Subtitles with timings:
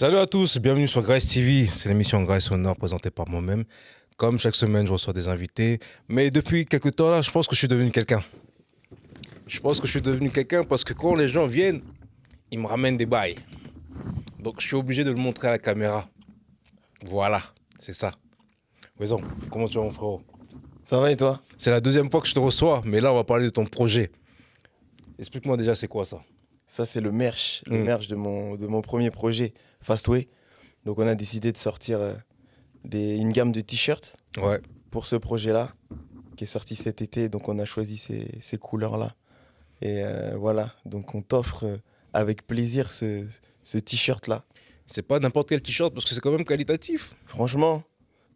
[0.00, 1.66] Salut à tous, bienvenue sur Grace TV.
[1.66, 3.64] C'est l'émission Grace Honor présentée par moi-même.
[4.16, 5.78] Comme chaque semaine, je reçois des invités.
[6.08, 8.24] Mais depuis quelques temps là, je pense que je suis devenu quelqu'un.
[9.46, 11.82] Je pense que je suis devenu quelqu'un parce que quand les gens viennent,
[12.50, 13.36] ils me ramènent des bails.
[14.38, 16.08] Donc je suis obligé de le montrer à la caméra.
[17.04, 17.42] Voilà,
[17.78, 18.12] c'est ça.
[18.98, 19.20] Maison,
[19.50, 20.22] comment tu vas mon frérot?
[20.82, 21.42] Ça va et toi?
[21.58, 23.66] C'est la deuxième fois que je te reçois, mais là on va parler de ton
[23.66, 24.10] projet.
[25.18, 26.22] Explique-moi déjà c'est quoi ça?
[26.70, 27.84] Ça c'est le merch, le Mm.
[27.84, 30.28] merch de mon, de mon premier projet, Fastway.
[30.84, 32.14] Donc on a décidé de sortir euh,
[32.84, 34.60] des, une gamme de t-shirts Ouais.
[34.92, 35.74] pour ce projet-là,
[36.36, 37.28] qui est sorti cet été.
[37.28, 39.16] Donc on a choisi ces, ces couleurs-là.
[39.82, 41.76] Et euh, voilà, donc on t'offre euh,
[42.12, 43.26] avec plaisir ce,
[43.64, 44.44] ce t-shirt-là.
[44.86, 47.16] C'est pas n'importe quel t-shirt parce que c'est quand même qualitatif.
[47.26, 47.82] Franchement,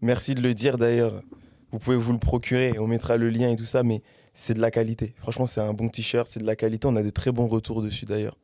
[0.00, 1.22] merci de le dire d'ailleurs.
[1.70, 4.02] Vous pouvez vous le procurer, on mettra le lien et tout ça, mais
[4.34, 5.14] c'est de la qualité.
[5.16, 6.86] Franchement, c'est un bon t-shirt, c'est de la qualité.
[6.86, 8.36] On a de très bons retours dessus d'ailleurs.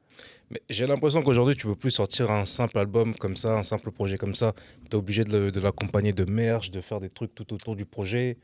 [0.50, 3.90] Mais j'ai l'impression qu'aujourd'hui, tu peux plus sortir un simple album comme ça, un simple
[3.92, 4.54] projet comme ça.
[4.90, 8.38] Tu es obligé de l'accompagner de merch, de faire des trucs tout autour du projet.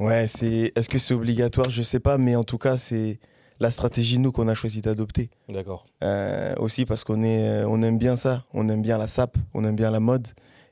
[0.00, 0.72] Ouais, c'est.
[0.76, 1.70] Est-ce que c'est obligatoire?
[1.70, 3.18] Je sais pas, mais en tout cas, c'est
[3.60, 5.30] la stratégie nous qu'on a choisi d'adopter.
[5.48, 5.86] D'accord.
[6.02, 9.36] Euh, aussi parce qu'on est, euh, on aime bien ça, on aime bien la SAP,
[9.54, 10.28] on aime bien la mode,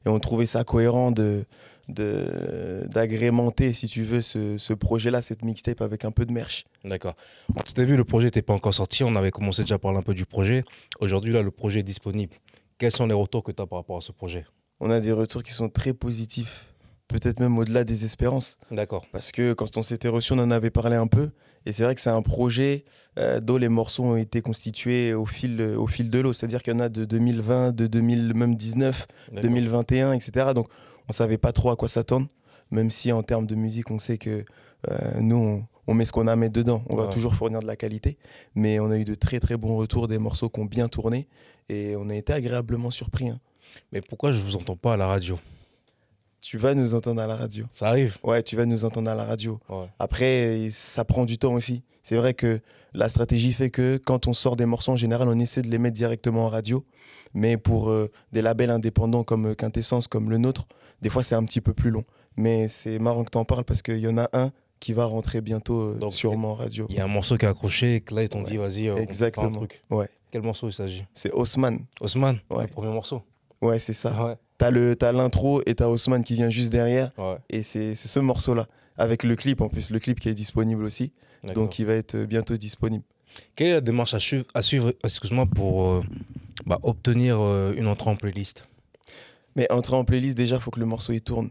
[0.07, 1.45] et on trouvait ça cohérent de
[1.89, 6.65] d'agrémenter, si tu veux, ce, ce projet-là, cette mixtape avec un peu de merch.
[6.85, 7.15] D'accord.
[7.55, 9.05] On s'était vu, le projet n'était pas encore sorti.
[9.05, 10.65] On avait commencé déjà à parler un peu du projet.
[10.99, 12.35] Aujourd'hui, là, le projet est disponible.
[12.79, 14.47] Quels sont les retours que tu as par rapport à ce projet?
[14.81, 16.75] On a des retours qui sont très positifs,
[17.07, 18.59] peut-être même au-delà des espérances.
[18.73, 19.07] D'accord.
[19.13, 21.31] Parce que quand on s'était reçu, on en avait parlé un peu.
[21.67, 22.85] Et c'est vrai que c'est un projet
[23.19, 26.33] euh, dont les morceaux ont été constitués au fil, euh, au fil de l'eau.
[26.33, 29.43] C'est-à-dire qu'il y en a de 2020, de 2019, D'accord.
[29.43, 30.53] 2021, etc.
[30.55, 30.69] Donc
[31.09, 32.29] on savait pas trop à quoi s'attendre.
[32.71, 34.45] Même si en termes de musique, on sait que
[34.89, 36.83] euh, nous, on, on met ce qu'on a à mettre dedans.
[36.89, 38.17] On va toujours fournir de la qualité.
[38.55, 41.27] Mais on a eu de très très bons retours, des morceaux qui ont bien tourné.
[41.69, 43.29] Et on a été agréablement surpris.
[43.29, 43.41] hein.
[43.93, 45.39] Mais pourquoi je vous entends pas à la radio?
[46.49, 47.65] Tu vas nous entendre à la radio.
[47.73, 49.59] Ça arrive Ouais, tu vas nous entendre à la radio.
[49.69, 49.87] Ouais.
[49.99, 51.83] Après, ça prend du temps aussi.
[52.05, 52.61] C'est vrai que
[52.95, 55.79] la stratégie fait que quand on sort des morceaux, en général, on essaie de les
[55.79, 56.85] mettre directement en radio.
[57.35, 60.69] Mais pour euh, des labels indépendants comme euh, Quintessence, comme le nôtre,
[61.03, 62.05] des fois, c'est un petit peu plus long.
[62.37, 65.05] Mais c'est marrant que tu en parles parce qu'il y en a un qui va
[65.07, 66.87] rentrer bientôt, euh, Donc, sûrement en radio.
[66.91, 68.51] Il y a un morceau qui est accroché et que là, ils t'ont Ouais.
[68.53, 69.51] dit, vas-y, euh, on fait un Exactement.
[69.51, 69.83] truc.
[69.91, 70.09] Ouais.
[70.31, 71.05] Quel morceau il s'agit?
[71.13, 71.81] C'est Haussmann.
[72.01, 72.63] Osman Ouais.
[72.63, 73.21] Le premier morceau
[73.61, 74.13] Ouais, c'est ça.
[74.25, 74.37] Ouais.
[74.59, 77.13] T'as le- t'as l'intro et t'as Haussmann qui vient juste derrière.
[77.19, 77.37] Ouais.
[77.51, 78.67] Et c'est c'est ce morceau-là.
[78.99, 81.13] Avec le clip, en plus, le clip qui est disponible aussi.
[81.55, 83.05] Donc, il va être bientôt disponible.
[83.55, 86.03] Quelle est la démarche à suivre, à suivre excuse-moi, pour euh,
[86.65, 88.67] bah, obtenir euh, une entrée en playlist?
[89.55, 91.51] Mais entrer en playlist, déjà, il faut que le morceau y tourne.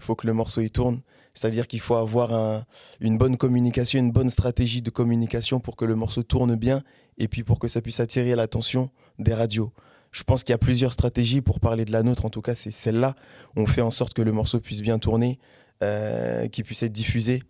[0.00, 1.00] Il faut que le morceau y tourne.
[1.34, 2.64] C'est-à-dire qu'il faut avoir un-
[3.00, 6.82] une bonne communication, une bonne stratégie de communication pour que le morceau tourne bien
[7.18, 9.72] et puis pour que ça puisse attirer l'attention des radios.
[10.14, 12.24] Je pense qu'il y a plusieurs stratégies pour parler de la nôtre.
[12.24, 13.16] En tout cas, c'est celle-là.
[13.56, 15.40] On fait en sorte que le morceau puisse bien tourner,
[15.82, 17.42] euh, qu'il puisse être diffusé.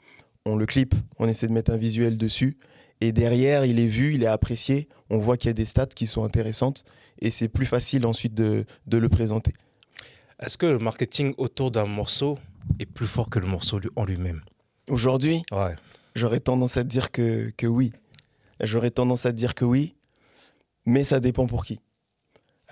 [0.47, 2.57] On le clip, on essaie de mettre un visuel dessus.
[3.03, 4.89] Et derrière, il est vu, il est apprécié.
[5.11, 6.85] On voit qu'il y a des stats qui sont intéressantes.
[7.19, 9.53] Et c'est plus facile ensuite de- de le présenter.
[10.41, 12.39] Est-ce que le marketing autour d'un morceau
[12.79, 14.41] est plus fort que le morceau en lui-même?
[14.89, 15.77] Aujourd'hui, Ouais.
[16.15, 17.93] j'aurais tendance à te dire que, que oui.
[18.63, 19.95] J'aurais tendance à te dire que oui,
[20.87, 21.81] mais ça dépend pour qui.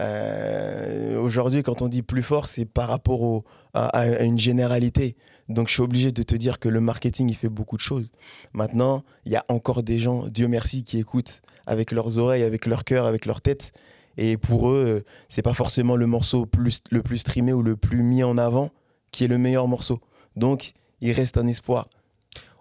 [0.01, 3.45] Euh, Aujourd'hui, quand on dit plus fort, c'est par rapport
[3.75, 5.17] à, une généralité.
[5.49, 8.11] Donc, je suis obligé de te dire que le marketing, il fait beaucoup de choses.
[8.53, 12.67] Maintenant, il y a encore des gens, Dieu merci, qui écoutent avec leurs oreilles, avec
[12.67, 13.73] leur cœur, avec leur tête.
[14.17, 16.47] Et pour eux, euh, c'est pas forcément le morceau
[16.91, 18.71] le plus streamé ou le plus mis en avant
[19.11, 20.01] qui est le meilleur morceau.
[20.37, 21.89] Donc, il reste un espoir.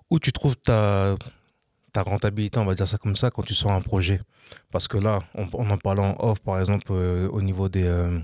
[0.09, 1.15] Où tu trouves ta,
[1.91, 4.21] ta rentabilité, on va dire ça comme ça, quand tu sors un projet
[4.71, 7.83] Parce que là, on, on en parlait en off, par exemple, euh, au niveau des,
[7.83, 8.19] euh,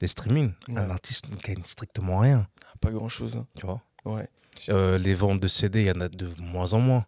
[0.00, 0.78] des streamings, Ouais.
[0.78, 2.46] un artiste ne gagne strictement rien,
[2.80, 3.36] Pas grand-chose.
[3.36, 3.46] hein.
[3.56, 3.80] tu vois?
[4.04, 4.28] Ouais.
[4.68, 7.06] Euh, Les ventes de CD, il y en a de moins en moins.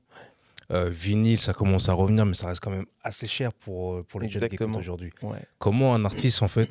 [0.72, 4.20] Euh, vinyle, ça commence à revenir, mais ça reste quand même assez cher pour, pour
[4.20, 5.12] les jeunes qui aujourd'hui.
[5.22, 5.38] Ouais.
[5.58, 6.68] Comment un artiste, en fait,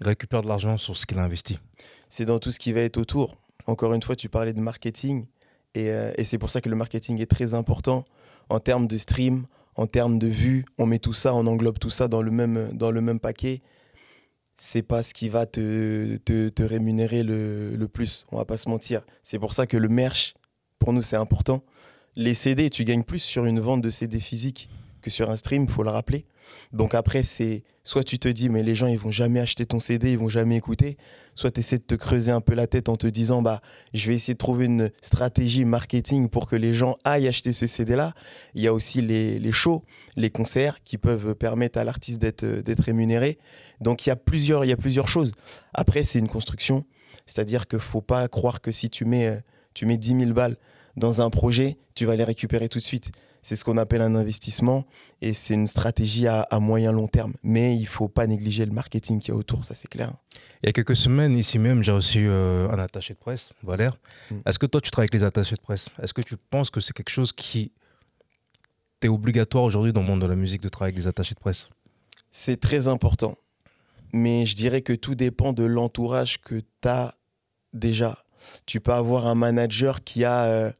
[0.00, 1.58] récupère de l'argent sur ce qu'il a investi?
[2.08, 3.36] C'est dans tout ce qui va être autour.
[3.66, 5.26] Encore une fois, tu parlais de marketing.
[5.74, 8.04] Et, euh, et c'est pour ça que le marketing est très important
[8.48, 9.46] en termes de stream,
[9.76, 10.64] en termes de vues.
[10.78, 13.62] On met tout ça, on englobe tout ça dans le même, dans le même paquet.
[14.54, 18.26] C'est pas ce qui va te, te, rémunérer le, le plus.
[18.30, 19.02] On va pas se mentir.
[19.22, 20.34] C'est pour ça que le merch,
[20.78, 21.64] pour nous, c'est important.
[22.14, 24.68] Les CD, tu gagnes plus sur une vente de CD physique
[25.04, 26.24] que sur un stream, faut le rappeler.
[26.72, 29.78] Donc après, c'est soit tu te dis, mais les gens, ils vont jamais acheter ton
[29.78, 30.96] CD, ils vont jamais écouter,
[31.34, 33.60] soit tu essaies de te creuser un peu la tête en te disant, bah,
[33.92, 37.66] je vais essayer de trouver une stratégie marketing pour que les gens aillent acheter ce
[37.66, 38.14] CD-là.
[38.54, 39.84] Il y a aussi les, les shows,
[40.16, 43.38] les concerts qui peuvent permettre à l'artiste d'être rémunéré.
[43.80, 45.32] Donc il y, a plusieurs, il y a plusieurs choses.
[45.74, 46.84] Après, c'est une construction,
[47.26, 49.42] c'est-à-dire qu'il faut pas croire que si tu mets,
[49.74, 50.56] tu mets 10 000 balles
[50.96, 53.10] dans un projet, tu vas les récupérer tout de suite.
[53.44, 54.86] C'est ce qu'on appelle un investissement
[55.20, 57.34] et c'est une stratégie à, moyen long terme.
[57.42, 60.14] Mais il ne faut pas négliger le marketing qui y a autour, ça c'est clair.
[60.62, 63.98] Il y a quelques semaines, ici même, j'ai reçu euh, un attaché de presse, Valère.
[64.30, 64.36] Mm.
[64.46, 65.90] Est-ce que toi, tu travailles avec les attachés de presse?
[66.02, 67.72] Est-ce que tu penses que c'est quelque chose qui
[69.02, 71.40] est obligatoire aujourd'hui dans le monde de la musique de travailler avec des attachés de
[71.40, 71.68] presse?
[72.30, 73.36] C'est très important.
[74.14, 77.14] Mais je dirais que tout dépend de l'entourage que tu as
[77.74, 78.24] déjà.
[78.64, 80.44] Tu peux avoir un manager qui a...
[80.44, 80.70] Euh,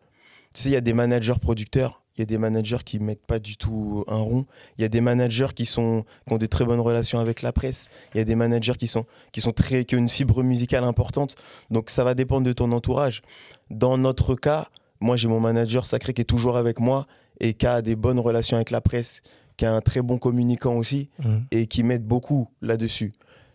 [0.54, 3.26] tu sais, il y a des managers producteurs il y a des managers qui mettent
[3.26, 4.46] pas du tout un rond.
[4.78, 7.52] Il y a des managers qui, sont, qui ont des très bonnes relations avec la
[7.52, 7.88] presse.
[8.14, 10.84] Il y a des managers qui, sont, qui, sont très, qui ont une fibre musicale
[10.84, 11.34] importante.
[11.70, 13.22] Donc ça va dépendre de ton entourage.
[13.70, 14.68] Dans notre cas,
[15.00, 17.06] moi j'ai mon manager sacré qui est toujours avec moi
[17.40, 19.22] et qui a des bonnes relations avec la presse,
[19.56, 21.36] qui est un très bon communicant aussi mmh.
[21.50, 23.12] et qui m'aide beaucoup là-dessus.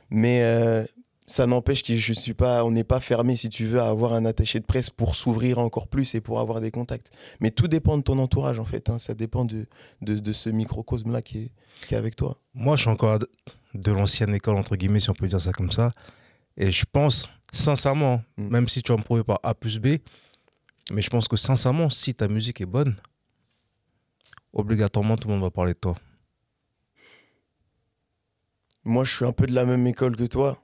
[0.09, 0.83] Mais euh,
[1.30, 4.14] ça n'empêche que je suis pas, on n'est pas fermé, si tu veux, à avoir
[4.14, 7.12] un attaché de presse pour s'ouvrir encore plus et pour avoir des contacts.
[7.40, 8.90] Mais tout dépend de ton entourage, en fait.
[8.90, 8.98] Hein.
[8.98, 9.68] Ça dépend de,
[10.02, 11.52] de, ce microcosme-là qui est,
[11.88, 12.40] qui est avec toi.
[12.56, 13.20] Moi, je suis encore
[13.76, 15.92] de l'ancienne école, entre guillemets, si on peut dire ça comme ça.
[16.58, 18.48] Et je pense, sincèrement, mm.
[18.48, 19.98] même si tu as prouvé par A plus B,
[20.92, 22.96] mais je pense que sincèrement, si ta musique est bonne,
[24.52, 25.94] obligatoirement, tout le monde va parler de toi.
[28.84, 30.60] Moi, je suis un peu de la même école que toi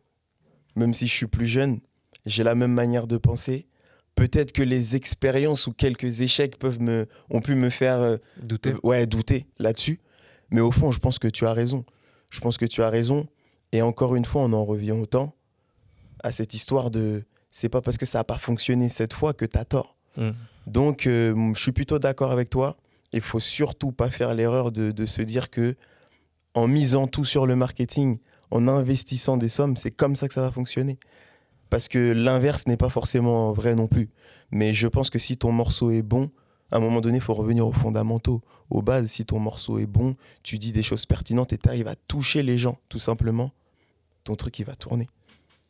[0.75, 1.79] même si je suis plus jeune,
[2.25, 3.67] j'ai la même manière de penser.
[4.15, 8.71] Peut-être que les expériences ou quelques échecs peuvent me, ont pu me faire euh, douter.
[8.71, 9.99] Euh, ouais, douter là-dessus.
[10.51, 11.85] Mais au fond, je pense que tu as raison.
[12.31, 13.27] Je pense que tu as raison.
[13.71, 15.35] Et encore une fois, on en revient autant
[16.23, 19.45] à cette histoire de c'est pas parce que ça n'a pas fonctionné cette fois que
[19.45, 19.95] tu as tort.
[20.17, 20.31] Mm.
[20.67, 22.77] Donc, euh, je suis plutôt d'accord avec toi.
[23.13, 25.75] Il faut surtout pas faire l'erreur de, de, se dire que
[26.53, 28.19] en misant tout sur le marketing,
[28.55, 30.97] en investissant des sommes, c'est comme ça que ça va fonctionner.
[31.69, 34.09] Parce que l'inverse n'est pas forcément vrai non plus.
[34.51, 36.31] Mais je pense que si ton morceau est bon,
[36.71, 39.07] à un moment donné, il faut revenir aux fondamentaux, aux bases.
[39.07, 42.43] Si ton morceau est bon, tu dis des choses pertinentes et tu arrives à toucher
[42.43, 43.51] les gens, tout simplement,
[44.23, 45.07] ton truc, il va tourner.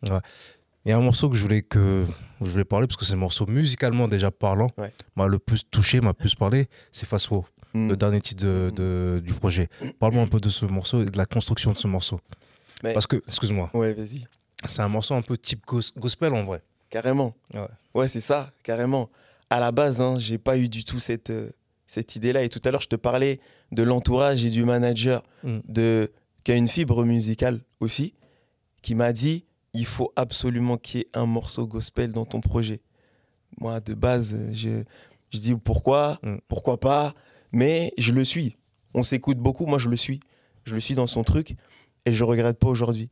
[0.04, 2.06] Il y a un morceau que je voulais, que,
[2.42, 4.70] je voulais parler, parce que c'est le morceau musicalement déjà parlant,
[5.16, 7.96] m'a le plus touché, m'a plus parlé, c'est Fast Forward, le mm.
[7.96, 9.70] dernier titre de, du projet.
[10.00, 12.20] Parle-moi un peu de ce morceau et de la construction de ce morceau.
[12.82, 13.70] Parce que, excuse-moi.
[13.74, 14.26] Ouais, vas-y.
[14.68, 15.64] C'est un morceau un peu type
[15.98, 16.62] gospel en vrai.
[16.90, 17.36] Carrément.
[17.54, 19.10] Ouais, ouais c'est ça, carrément.
[19.50, 21.52] À la base, hein, j'ai pas eu du tout cette, euh,
[21.86, 22.44] cette idée-là.
[22.44, 23.40] Et tout à l'heure, je te parlais
[23.72, 25.60] de l'entourage et du manager mm.
[25.68, 26.12] de,
[26.44, 28.14] qui a une fibre musicale aussi,
[28.82, 32.82] qui m'a dit il faut absolument qu'il y ait un morceau gospel dans ton projet.
[33.60, 34.84] Moi, de base, je,
[35.32, 36.38] je dis pourquoi, mm.
[36.48, 37.14] pourquoi pas,
[37.52, 38.58] mais je le suis.
[38.94, 40.20] On s'écoute beaucoup, moi je le suis.
[40.64, 41.56] Je le suis dans son truc
[42.06, 43.10] et je regrette pas aujourd'hui.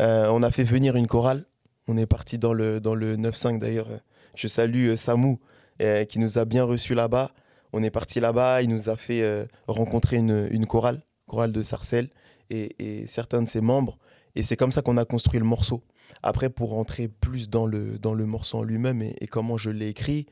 [0.00, 1.44] Euh, on a fait venir une chorale.
[1.88, 3.88] On est parti dans le, dans le 9-5 d'ailleurs.
[4.36, 5.38] Je salue euh, Samou
[5.80, 7.32] euh, qui nous a bien reçus là-bas.
[7.72, 8.62] On est parti là-bas.
[8.62, 12.08] Il nous a fait rencontrer une, chorale, chorale de Sarcelles
[12.48, 13.98] et, certains de ses membres.
[14.34, 15.82] Et c'est comme ça qu'on a construit le morceau.
[16.22, 19.70] Après, pour rentrer plus dans le, dans le morceau en lui-même et, et, comment je
[19.70, 20.26] l'ai écrit,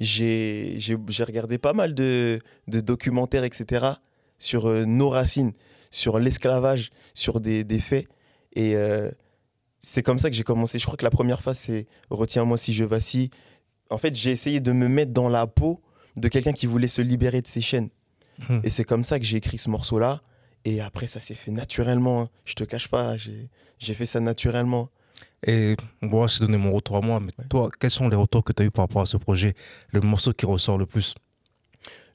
[0.00, 0.76] j'ai
[1.26, 3.86] regardé pas mal de, de documentaires, etc.,
[4.36, 5.52] sur nos racines
[5.90, 8.06] sur l'esclavage, sur des, faits.
[8.54, 9.10] Et euh,
[9.80, 10.78] c'est comme ça que j'ai commencé.
[10.78, 13.30] Je crois que la première phase, c'est Retiens-moi si je vacille.
[13.90, 15.80] En fait, j'ai essayé de me mettre dans la peau
[16.16, 17.90] de quelqu'un qui voulait se libérer de ses chaînes.
[18.48, 18.60] Hmm.
[18.64, 20.22] Et c'est comme ça que j'ai écrit ce morceau-là.
[20.64, 22.22] Et après, ça s'est fait naturellement.
[22.22, 22.28] Hein.
[22.44, 24.90] Je te cache pas, j'ai fait ça naturellement.
[25.46, 27.20] Et moi, j'ai donné mon retour à moi.
[27.20, 29.54] Mais toi, quels sont les retours que tu as eu par rapport à ce projet?
[29.88, 31.14] Le morceau qui ressort le plus?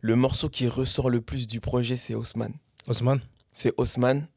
[0.02, 2.54] Le morceau qui ressort le plus du projet, c'est Haussmann.
[2.88, 3.20] Haussmann?
[3.56, 4.28] C'est Haussmann.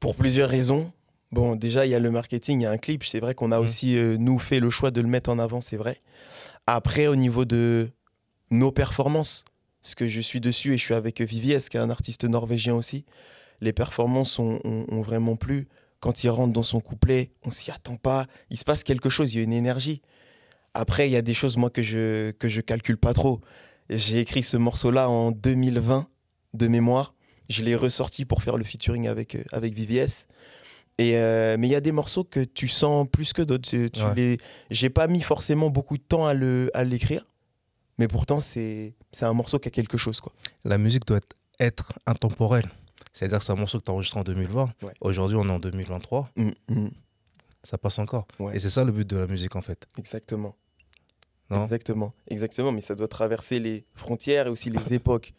[0.00, 0.92] Pour plusieurs raisons.
[1.30, 3.04] Bon, déjà, il y a le marketing, il y a un clip.
[3.04, 3.64] C'est vrai qu'on a mmh.
[3.64, 6.02] aussi, euh, nous, fait le choix de le mettre en avant, c'est vrai.
[6.66, 7.88] Après, au niveau de
[8.50, 9.46] nos performances,
[9.80, 12.74] parce que je suis dessus et je suis avec Vivies, qui est un artiste norvégien
[12.74, 13.06] aussi,
[13.62, 14.60] les performances ont,
[15.02, 15.68] vraiment plu.
[16.00, 18.26] Quand il rentre dans son couplet, on s'y attend pas.
[18.50, 20.02] Il se passe quelque chose, il y a une énergie.
[20.74, 23.40] Après, il y a des choses, moi, que je, que je calcule pas trop.
[23.88, 26.06] J'ai écrit ce morceau-là en 2020,
[26.52, 27.14] de mémoire.
[27.48, 30.26] Je l'ai ressorti pour faire le featuring avec, euh, avec VVS.
[30.98, 33.68] Et euh, mais il y a des morceaux que tu sens plus que d'autres.
[33.68, 34.38] Tu, les...
[34.70, 36.34] J'ai pas mis forcément beaucoup de temps à
[36.84, 37.26] l'écrire,
[37.98, 40.20] mais pourtant c'est un morceau qui a quelque chose.
[40.20, 40.32] Quoi.
[40.64, 42.68] La musique doit être être intemporel.
[43.12, 44.72] C'est-à-dire que c'est un morceau que tu as enregistré en 2020.
[44.82, 44.92] Ouais.
[45.00, 46.30] Aujourd'hui, on est en 2023.
[46.36, 46.88] Mm, mm,
[47.62, 48.26] Ça passe encore.
[48.38, 48.56] Ouais.
[48.56, 49.86] Et c'est ça le but de la musique, en fait.
[49.98, 50.56] exactement.
[51.50, 52.72] Exactement, exactement.
[52.72, 55.34] Mais ça doit traverser les frontières et aussi les époques.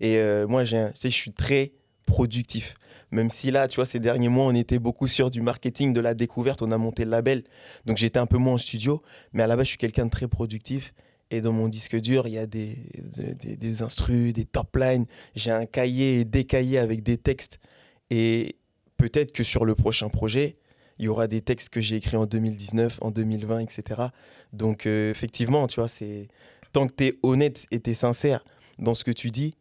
[0.00, 1.72] Et euh, moi, je suis très
[2.06, 2.74] productif.
[3.10, 6.00] Même si là, tu vois, ces derniers mois, on était beaucoup sur du marketing, de
[6.00, 7.44] la découverte, on a monté le label.
[7.86, 9.02] Donc j'étais un peu moins en studio.
[9.32, 10.94] Mais à la base, je suis quelqu'un de très productif.
[11.30, 12.78] Et dans mon disque dur, il y a des,
[13.16, 15.04] des, des, des instrus, des top lines.
[15.36, 17.58] J'ai un cahier et des cahiers avec des textes.
[18.10, 18.56] Et
[18.96, 20.56] peut-être que sur le prochain projet,
[20.98, 24.02] il y aura des textes que j'ai écrits en 2019, en 2020, etc.
[24.52, 26.28] Donc euh, effectivement, tu vois, c'est
[26.72, 28.44] tant que tu es honnête et tu es sincère
[28.78, 29.54] dans ce que tu dis,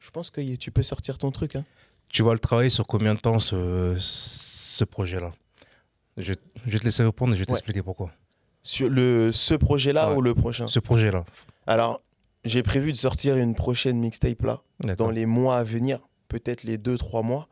[0.00, 1.56] je pense que tu peux sortir ton truc.
[1.56, 1.64] hein.
[2.08, 5.32] Tu vas le travailler sur combien de temps, ce, ce projet-là?
[6.16, 6.32] Je,
[6.66, 7.56] je vais te laisser répondre et je vais Ouais.
[7.56, 8.10] t'expliquer pourquoi.
[8.62, 10.16] Sur le, ce projet-là Ouais.
[10.16, 10.66] ou le prochain?
[10.68, 11.24] Ce projet-là.
[11.66, 12.02] Alors,
[12.44, 14.62] j'ai prévu de sortir une prochaine mixtape là,
[14.96, 17.48] dans les mois à venir, peut-être les 2-3 mois.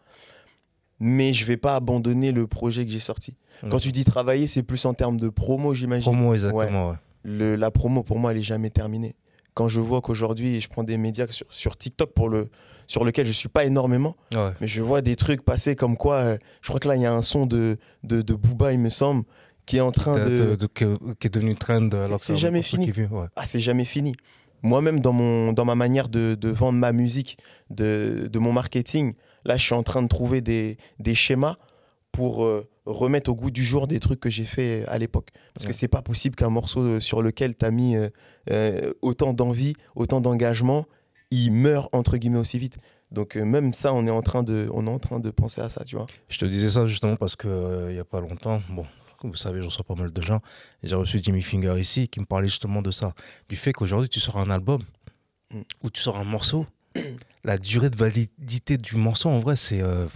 [1.01, 3.37] Mais je vais pas abandonner le projet que j'ai sorti.
[3.71, 6.13] Quand tu dis travailler, c'est plus en termes de promo, j'imagine.
[6.13, 6.97] Promo, exactement, ouais.
[7.25, 9.15] le- la promo pour moi elle est jamais terminée.
[9.55, 12.49] Quand je vois qu'aujourd'hui je prends des médias sur, sur TikTok pour le
[12.87, 14.51] sur lequel je suis pas énormément, Ouais.
[14.61, 17.07] mais je vois des trucs passer comme quoi, euh, je crois que là il y
[17.07, 19.23] a un son de, de, de Booba il me semble
[19.65, 22.91] qui est en train De- de, qui est devenu trend c'est jamais fini.
[22.93, 23.27] ouais.
[23.37, 24.15] ah c'est jamais fini.
[24.63, 27.39] Moi-même dans mon dans ma manière de, de vendre ma musique,
[27.71, 31.57] de, de mon marketing, là je suis en train de trouver des, des schémas
[32.13, 35.29] pour euh, remettre au goût du jour des trucs que j'ai fait à l'époque.
[35.55, 35.73] Parce Ouais.
[35.73, 38.09] que c'est pas possible qu'un morceau euh, sur lequel tu as mis euh,
[38.51, 40.87] euh, autant d'envie, autant d'engagement,
[41.31, 42.79] il meurt entre guillemets aussi vite.
[43.11, 45.61] Donc euh, même ça, on est en train de, on est en train de penser
[45.61, 46.07] à ça, tu vois.
[46.29, 48.87] Je te disais ça justement parce que euh, il y a pas longtemps, bon,
[49.19, 50.41] comme vous savez, je reçois pas mal de gens.
[50.85, 53.15] J'ai reçu Jimmy Finger ici qui me parlait justement de ça,
[53.49, 54.81] du fait qu'aujourd'hui tu sors un album
[55.53, 55.61] Mm.
[55.83, 56.67] ou tu sors un morceau,
[57.45, 60.07] la durée de validité du morceau en vrai c'est euh,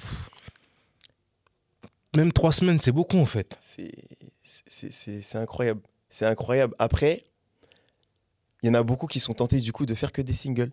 [2.16, 3.56] même trois semaines, c'est beaucoup en fait.
[3.61, 5.80] C'est, incroyable.
[6.08, 6.75] C'est incroyable.
[6.78, 7.25] Après,
[8.62, 10.73] il y en a beaucoup qui sont tentés du coup de faire que des singles.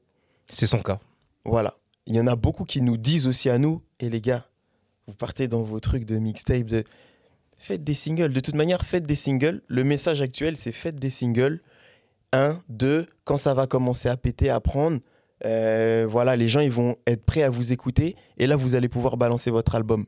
[0.51, 0.99] C'est son cas.
[1.43, 1.75] Voilà.
[2.07, 4.47] Il y en a beaucoup qui nous disent aussi à nous, et les gars,
[5.07, 6.83] vous partez dans vos trucs de mixtape, de...
[7.57, 8.31] faites des singles.
[8.31, 9.61] De toute manière, faites des singles.
[9.67, 11.61] Le message actuel, c'est faites des singles.
[12.31, 14.99] Un, deux, quand ça va commencer à péter, à prendre,
[15.43, 18.89] euh, voilà, les gens, ils vont être prêts à vous écouter, et là, vous allez
[18.89, 20.05] pouvoir balancer votre album.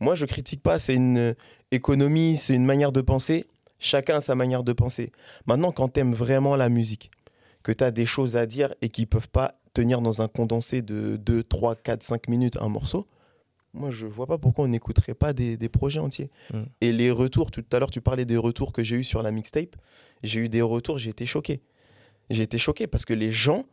[0.00, 1.34] Moi, je critique pas, c'est une
[1.70, 3.44] économie, c'est une manière de penser.
[3.78, 5.10] Chacun a sa manière de penser.
[5.46, 7.10] Maintenant, quand tu aimes vraiment la musique,
[7.62, 10.82] que tu as des choses à dire et qui peuvent pas tenir dans un condensé
[10.82, 13.06] de 2, 3, 4, 5 minutes un morceau,
[13.72, 16.30] moi je vois pas pourquoi on n'écouterait pas des, des projets entiers.
[16.52, 16.62] Mm.
[16.80, 19.30] Et les retours, tout à l'heure tu parlais des retours que j'ai eu sur la
[19.30, 19.76] mixtape,
[20.22, 21.62] j'ai eu des retours, j'ai été choqué.
[22.30, 23.64] J'ai été choqué parce que les gens,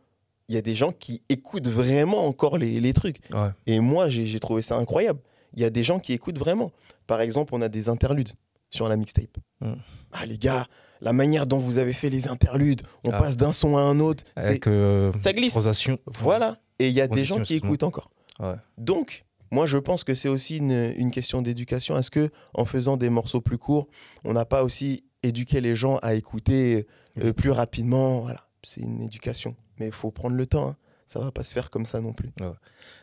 [0.50, 3.20] il y a des gens qui écoutent vraiment encore les, les trucs.
[3.32, 3.50] Ouais.
[3.66, 5.20] Et moi j'ai trouvé ça incroyable.
[5.54, 6.72] Il y a des gens qui écoutent vraiment.
[7.06, 8.30] Par exemple, on a des interludes
[8.68, 9.36] sur la mixtape.
[9.60, 9.72] Mm.
[10.12, 10.66] Ah les gars,
[11.00, 13.18] la manière dont vous avez fait les interludes, on Ah.
[13.18, 14.24] passe d'un son à un autre.
[14.36, 15.56] Avec euh, ça glisse.
[16.20, 16.58] voilà.
[16.80, 18.10] Et il y a des gens qui écoutent encore.
[18.40, 18.54] Ouais.
[18.78, 21.96] Donc, moi, je pense que c'est aussi une, une question d'éducation.
[21.98, 23.86] Est-ce que, en faisant des morceaux plus courts,
[24.24, 26.86] on n'a pas aussi éduqué les gens à écouter
[27.22, 29.56] euh, plus rapidement Voilà, c'est une éducation.
[29.78, 30.68] Mais il faut prendre le temps.
[30.68, 30.76] hein.
[31.06, 32.30] Ça va pas se faire comme ça non plus.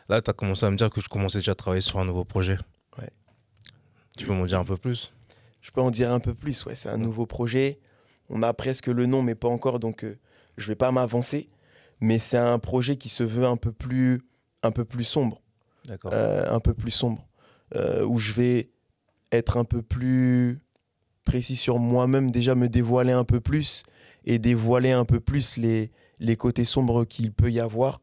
[0.08, 2.04] Là, tu as commencé à me dire que je commençais déjà à travailler sur un
[2.04, 2.56] nouveau projet.
[2.98, 3.10] Ouais.
[4.16, 5.12] Tu peux m'en dire un peu plus?
[5.60, 6.64] Je peux en dire un peu plus.
[6.64, 7.78] Ouais, c'est un nouveau projet.
[8.30, 9.78] On a presque le nom, mais pas encore.
[9.78, 10.18] Donc, euh,
[10.56, 11.50] je vais pas m'avancer.
[12.00, 14.22] Mais c'est un projet qui se veut un peu plus,
[14.62, 15.42] un peu plus sombre.
[15.86, 16.12] D'accord.
[16.12, 17.26] euh, un peu plus sombre,
[17.74, 18.70] euh, où je vais
[19.32, 20.60] être un peu plus
[21.24, 23.84] précis sur moi-même, déjà me dévoiler un peu plus
[24.24, 28.00] et dévoiler un peu plus les, les côtés sombres qu'il peut y avoir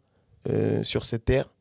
[0.49, 1.51] euh, sur cette terre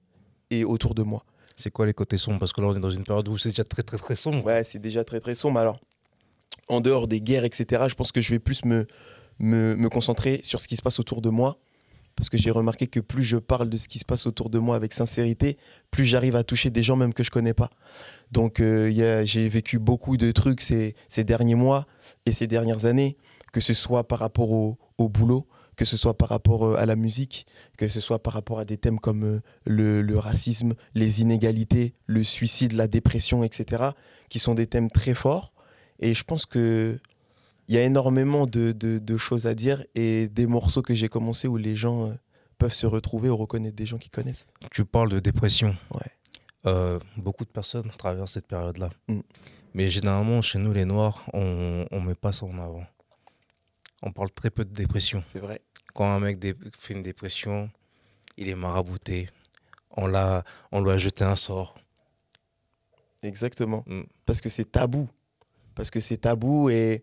[0.50, 1.24] et autour de moi.
[1.56, 2.38] C'est quoi les côtés sombres?
[2.38, 4.44] Parce que là, on est dans une période où c'est déjà très, très, très sombre.
[4.44, 5.58] Ouais, c'est déjà très très sombre.
[5.58, 5.78] Alors,
[6.68, 8.86] en dehors des guerres, etc., je pense que je vais plus me,
[9.38, 11.58] me, me concentrer sur ce qui se passe autour de moi.
[12.16, 14.60] Parce que j'ai remarqué que plus je parle de ce qui se passe autour de
[14.60, 15.58] moi avec sincérité,
[15.90, 17.70] plus j'arrive à toucher des gens même que je connais pas.
[18.30, 21.86] Donc euh, j'ai vécu beaucoup de trucs ces, ces derniers mois
[22.24, 23.16] et ces dernières années,
[23.54, 25.46] que ce soit par rapport au, au boulot,
[25.76, 27.46] que ce soit par rapport euh, à la musique,
[27.78, 31.94] que ce soit par rapport à des thèmes comme euh, le, le racisme, les inégalités,
[32.06, 33.90] le suicide, la dépression, etc.,
[34.28, 35.54] qui sont des thèmes très forts.
[36.00, 36.98] Et je pense que
[37.68, 41.08] il y a énormément de, de- de choses à dire et des morceaux que j'ai
[41.08, 42.14] commencé où les gens euh,
[42.58, 44.46] peuvent se retrouver ou reconnaître des gens qui connaissent.
[44.72, 45.76] Tu parles de dépression.
[45.92, 46.10] Ouais.
[46.66, 48.90] Euh, beaucoup de personnes traversent cette période-là.
[49.08, 49.20] Mm.
[49.74, 52.84] Mais généralement, chez nous, les Noirs, on ne met pas ça en avant.
[54.04, 55.24] On parle très peu de dépression.
[55.32, 55.60] C'est vrai.
[55.94, 56.38] Quand un mec
[56.78, 57.70] fait une dépression,
[58.36, 59.28] il est marabouté.
[59.96, 61.74] on, l'a, on lui a jeté un sort.
[63.22, 63.82] Exactement.
[63.86, 64.02] Mm.
[64.26, 65.08] Parce que c'est tabou.
[65.74, 66.68] Parce que c'est tabou.
[66.68, 67.00] Et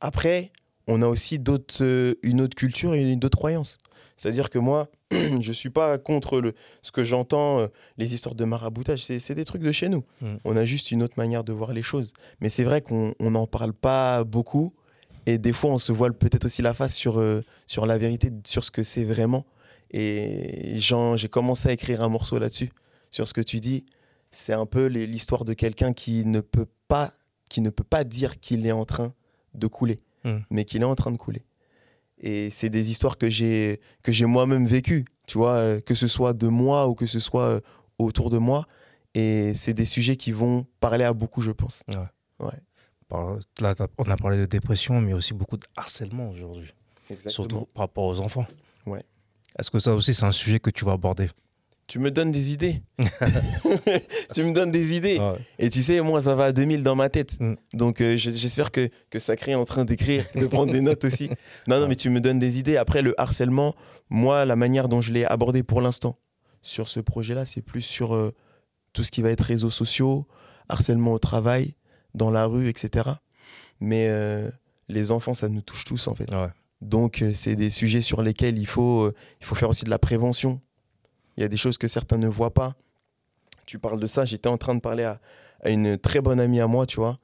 [0.00, 0.52] après,
[0.86, 3.78] on a aussi d'autres, euh, une autre culture et d'autres croyances.
[4.16, 7.66] C'est-à-dire que moi, je ne suis pas contre le, ce que j'entends, euh,
[7.98, 9.04] les histoires de maraboutage.
[9.04, 10.04] C'est, c'est des trucs de chez nous.
[10.20, 10.36] Mm.
[10.44, 12.12] On a juste une autre manière de voir les choses.
[12.40, 14.72] Mais c'est vrai qu'on on n'en parle pas beaucoup.
[15.26, 18.30] Et des fois, on se voile peut-être aussi la face sur, euh, sur la vérité,
[18.44, 19.46] sur ce que c'est vraiment.
[19.90, 22.70] Et j'ai commencé à écrire un morceau là-dessus,
[23.10, 23.84] sur ce que tu dis.
[24.30, 27.12] C'est un peu l'histoire de quelqu'un qui ne peut pas,
[27.48, 29.12] qui ne peut pas dire qu'il est en train
[29.54, 30.38] de couler, Mm.
[30.50, 31.42] mais qu'il est en train de couler.
[32.18, 36.06] Et c'est des histoires que j'ai que j'ai moi-même vécues, tu vois, euh, que ce
[36.08, 37.60] soit de moi ou que ce soit euh,
[37.98, 38.66] autour de moi.
[39.14, 41.82] Et c'est des sujets qui vont parler à beaucoup, je pense.
[42.38, 42.52] Par-
[43.10, 46.72] Là, on a parlé de dépression, mais aussi beaucoup de harcèlement aujourd'hui,
[47.26, 48.46] surtout par rapport aux enfants.
[48.86, 49.02] Ouais.
[49.58, 51.28] Est-ce que ça aussi, c'est un sujet que tu vas aborder?
[51.86, 52.80] Tu me donnes des idées.
[54.34, 55.18] tu me donnes des idées.
[55.18, 55.34] Ouais.
[55.58, 57.38] Et tu sais, moi, ça va à 2000 dans ma tête.
[57.38, 57.54] Mm.
[57.74, 61.28] Donc, euh, j'espère que, que Sacré est en train d'écrire, de prendre des notes aussi.
[61.68, 61.88] Non, non, Ouais.
[61.88, 62.78] mais tu me donnes des idées.
[62.78, 63.74] Après, le harcèlement,
[64.08, 66.18] moi, la manière dont je l'ai abordé pour l'instant
[66.62, 68.32] sur ce projet-là, c'est plus sur euh,
[68.94, 70.26] tout ce qui va être réseaux sociaux,
[70.70, 71.74] harcèlement au travail,
[72.14, 73.10] dans la rue, etc.
[73.80, 74.50] Mais euh,
[74.88, 76.32] les enfants, ça nous touche tous, en fait.
[76.32, 76.48] Ouais.
[76.80, 79.90] Donc, euh, c'est des sujets sur lesquels il faut, euh, il faut faire aussi de
[79.90, 80.60] la prévention.
[81.36, 82.76] Il y a des choses que certains ne voient pas.
[83.66, 85.20] Tu parles de ça, j'étais en train de parler à,
[85.64, 87.18] à une très bonne amie à moi, tu vois,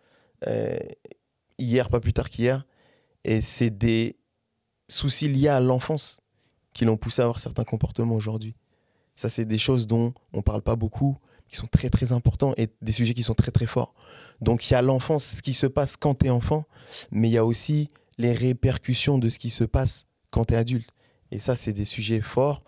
[0.46, 0.78] euh,
[1.58, 2.66] hier, pas plus tard qu'hier.
[3.24, 4.16] Et c'est des
[4.88, 6.20] soucis liés à l'enfance
[6.72, 8.56] qui l'ont poussé à avoir certains comportements aujourd'hui.
[9.14, 11.18] Ça, c'est des choses dont on parle pas beaucoup,
[11.50, 13.92] qui sont très très importants et des sujets qui sont très très forts.
[14.40, 16.64] Donc il y a l'enfance, ce qui se passe quand tu es enfant,
[17.10, 17.88] mais il y a aussi
[18.18, 20.90] les répercussions de ce qui se passe quand tu es adulte.
[21.32, 22.62] Et ça, c'est des sujets forts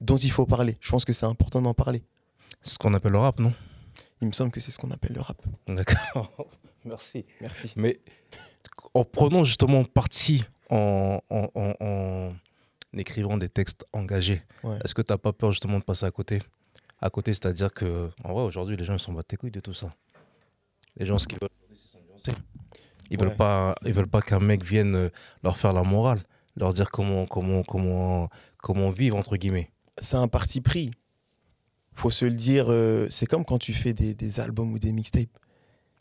[0.00, 0.74] dont il faut parler.
[0.80, 2.02] Je pense que c'est important d'en parler.
[2.62, 3.52] C'est ce qu'on appelle le rap, non?
[4.20, 5.40] Il me semble que c'est ce qu'on appelle le rap.
[5.68, 6.32] D'accord.
[6.84, 7.24] Merci.
[7.40, 7.72] Merci.
[7.76, 8.00] Mais
[8.94, 12.32] en prenant justement parti en, en- en- en
[12.96, 14.78] écrivant des textes engagés, Ouais.
[14.84, 16.40] est-ce que tu n'as pas peur justement de passer à côté?
[17.00, 19.60] À côté, c'est-à-dire que, en vrai, aujourd'hui, les gens ils s'en battent les couilles de
[19.60, 19.92] tout ça.
[20.96, 22.32] Les gens, ce qu'ils veulent, c'est s'ambiancer.
[23.10, 23.26] Ils Ouais.
[23.26, 25.08] veulent pas, ils veulent pas qu'un mec vienne euh,
[25.42, 26.20] leur faire la morale,
[26.56, 28.28] leur dire comment, comment, comment,
[28.58, 29.70] comment vivre entre guillemets.
[29.98, 30.90] C'est un parti pris.
[31.94, 34.92] Faut se le dire, euh, c'est comme quand tu fais des, des albums ou des
[34.92, 35.30] mixtapes.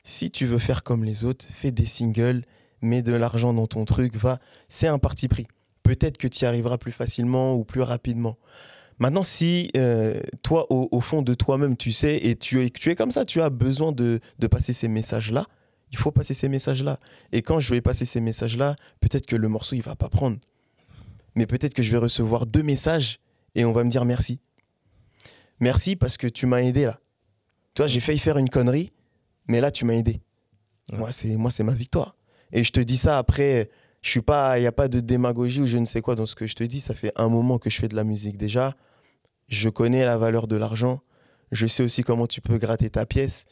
[0.04, 2.44] Si tu veux faire comme les autres, fais des singles,
[2.82, 4.40] mets de l'argent dans ton truc, va.
[4.68, 5.48] C'est un parti pris.
[5.84, 8.38] Peut-être que tu y arriveras plus facilement ou plus rapidement.
[9.00, 12.90] Maintenant, si euh, toi, au, au fond de toi-même, tu sais, et tu es, tu
[12.90, 15.46] es comme ça, tu as besoin de, de passer ces messages-là,
[15.92, 17.00] il faut passer ces messages-là.
[17.32, 20.38] Et quand je vais passer ces messages-là, peut-être que le morceau, il va pas prendre.
[21.36, 23.20] Mais peut-être que je vais recevoir deux messages
[23.54, 24.40] et on va me dire merci.
[25.60, 27.00] Merci parce que tu m'as aidé là.
[27.74, 28.92] Toi, j'ai failli faire une connerie,
[29.48, 30.22] mais là, tu m'as aidé.
[30.92, 30.98] Ouais.
[30.98, 32.16] Moi, c'est moi, c'est ma victoire.
[32.52, 33.70] Et je te dis ça après,
[34.06, 36.28] je suis pas, il y a pas de démagogie ou je ne sais quoi dans
[36.28, 36.80] ce que je te dis.
[36.80, 38.76] Ça fait un moment que je fais de la musique déjà.
[39.50, 41.02] Je connais la valeur de l'argent.
[41.52, 43.46] Je sais aussi comment tu peux gratter ta pièce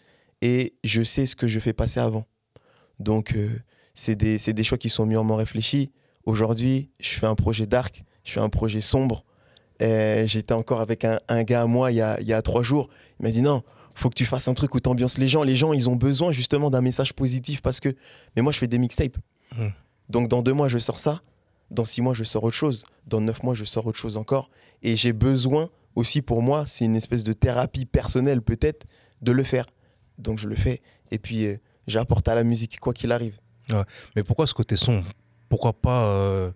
[0.43, 2.27] et je sais ce que je fais passer avant.
[2.99, 3.49] Donc, euh,
[3.95, 5.91] c'est des, des choix qui sont mûrement réfléchis.
[6.27, 9.25] Aujourd'hui, je fais un projet dark, je fais un projet sombre.
[9.79, 12.89] J'étais encore avec un, gars à moi il y a, il y a trois jours.
[13.19, 13.63] Il m'a dit non,
[13.95, 15.41] faut que tu fasses un truc où t'ambiances les gens.
[15.41, 17.89] Les gens, ils ont besoin justement d'un message positif parce que.
[18.35, 19.17] Mais moi, je fais des mixtapes.
[19.57, 19.69] Mm.
[20.13, 21.21] Donc, dans deux mois, je sors ça.
[21.71, 22.85] Dans six mois, je sors autre chose.
[23.07, 24.49] Dans neuf mois, je sors autre chose encore.
[24.83, 28.85] Et j'ai besoin aussi pour moi, c'est une espèce de thérapie personnelle peut-être,
[29.21, 29.65] de le faire.
[30.19, 30.81] Donc, je le fais.
[31.09, 33.39] Et puis, euh, j'apporte à la musique quoi qu'il arrive.
[34.15, 35.07] Mais pourquoi ce côté sombre?
[35.49, 36.51] Pourquoi pas euh,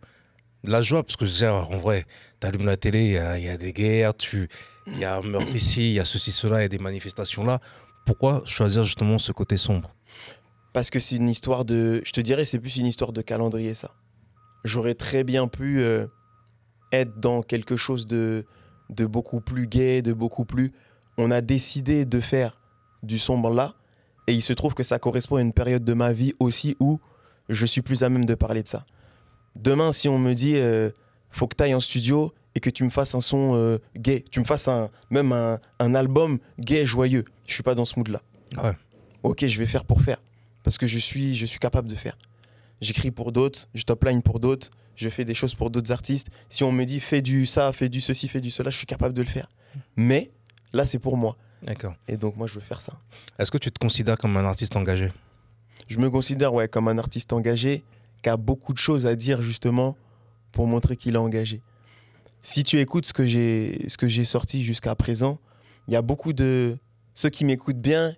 [0.63, 1.04] la joie?
[1.04, 2.06] Parce que déjà, en vrai,
[2.39, 3.06] tu allumes la télé,
[3.38, 6.32] il y, a- des guerres, il y a un meurtre ici, il y a ceci,
[6.32, 7.60] cela, il y a des manifestations là.
[8.06, 9.89] Pourquoi choisir justement ce côté sombre?
[10.78, 12.04] Parce que c'est une histoire de.
[12.06, 13.96] Je te dirais, c'est plus une histoire de calendrier, ça.
[14.63, 16.06] J'aurais très bien pu euh,
[16.92, 18.46] être dans quelque chose de,
[18.92, 20.74] de beaucoup plus gai, de beaucoup plus.
[21.18, 22.62] On a décidé de faire
[23.02, 23.74] du sombre là,
[24.28, 27.00] et il se trouve que ça correspond à une période de ma vie aussi où
[27.50, 28.86] je suis plus à même de parler de ça.
[29.56, 30.92] Demain, si on me dit, euh,
[31.32, 34.24] faut que tu ailles en studio et que tu me fasses un son euh, gay,
[34.30, 37.98] tu me fasses un, même un, un album gay, joyeux, je suis pas dans ce
[37.98, 38.22] mood-là.
[38.63, 38.78] Ouais.
[39.24, 40.20] Ok, je vais faire pour faire
[40.67, 42.17] parce que je suis, je suis capable de faire.
[42.82, 46.27] J'écris pour d'autres, je top line pour d'autres, je fais des choses pour d'autres artistes.
[46.49, 48.86] Si on me dit fais du ça, fais du ceci, fais du cela, je suis
[48.86, 49.47] capable de le faire.
[49.95, 50.30] Mais
[50.73, 51.38] là, c'est pour moi.
[51.63, 51.93] D'accord.
[52.10, 52.99] Et donc, moi, je veux faire ça.
[53.39, 55.10] Est-ce que tu te considères comme un artiste engagé?
[55.88, 57.86] Je me considère ouais, comme un artiste engagé
[58.21, 59.95] qui a beaucoup de choses à dire justement
[60.51, 61.62] pour montrer qu'il est engagé.
[62.41, 65.39] Si tu écoutes ce que j'ai ce que j'ai sorti jusqu'à présent,
[65.88, 66.77] il y a beaucoup de.
[67.13, 68.17] Ceux qui m'écoutent bien,